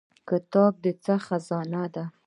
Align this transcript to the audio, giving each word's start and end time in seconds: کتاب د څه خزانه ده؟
کتاب 0.29 0.73
د 0.83 0.85
څه 1.03 1.15
خزانه 1.25 1.83
ده؟ 1.93 2.03